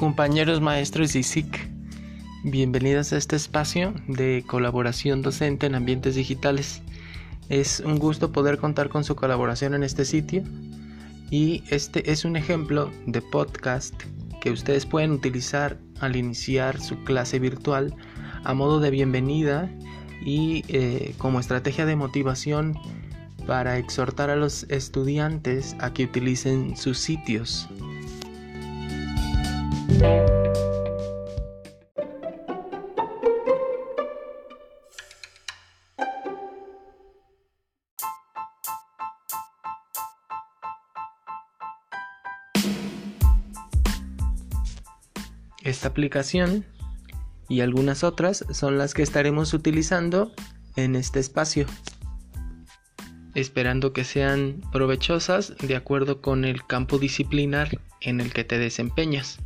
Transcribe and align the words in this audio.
compañeros 0.00 0.62
maestros 0.62 1.14
y 1.14 1.22
SIC. 1.22 1.68
Bienvenidos 2.42 3.12
a 3.12 3.18
este 3.18 3.36
espacio 3.36 3.92
de 4.08 4.42
colaboración 4.46 5.20
docente 5.20 5.66
en 5.66 5.74
ambientes 5.74 6.14
digitales. 6.14 6.80
Es 7.50 7.80
un 7.80 7.98
gusto 7.98 8.32
poder 8.32 8.56
contar 8.56 8.88
con 8.88 9.04
su 9.04 9.14
colaboración 9.14 9.74
en 9.74 9.82
este 9.82 10.06
sitio 10.06 10.42
y 11.30 11.64
este 11.68 12.10
es 12.10 12.24
un 12.24 12.36
ejemplo 12.36 12.90
de 13.06 13.20
podcast 13.20 13.94
que 14.40 14.50
ustedes 14.50 14.86
pueden 14.86 15.10
utilizar 15.10 15.76
al 16.00 16.16
iniciar 16.16 16.80
su 16.80 17.04
clase 17.04 17.38
virtual 17.38 17.94
a 18.42 18.54
modo 18.54 18.80
de 18.80 18.88
bienvenida 18.88 19.70
y 20.24 20.64
eh, 20.68 21.14
como 21.18 21.40
estrategia 21.40 21.84
de 21.84 21.96
motivación 21.96 22.74
para 23.46 23.76
exhortar 23.76 24.30
a 24.30 24.36
los 24.36 24.64
estudiantes 24.70 25.76
a 25.78 25.92
que 25.92 26.04
utilicen 26.04 26.74
sus 26.74 26.96
sitios. 26.96 27.68
Esta 45.62 45.88
aplicación 45.88 46.64
y 47.48 47.60
algunas 47.60 48.02
otras 48.02 48.44
son 48.50 48.76
las 48.76 48.92
que 48.92 49.02
estaremos 49.02 49.54
utilizando 49.54 50.32
en 50.76 50.96
este 50.96 51.20
espacio, 51.20 51.66
esperando 53.34 53.92
que 53.92 54.04
sean 54.04 54.62
provechosas 54.72 55.54
de 55.58 55.76
acuerdo 55.76 56.20
con 56.20 56.44
el 56.44 56.66
campo 56.66 56.98
disciplinar 56.98 57.80
en 58.00 58.20
el 58.20 58.32
que 58.32 58.44
te 58.44 58.58
desempeñas. 58.58 59.38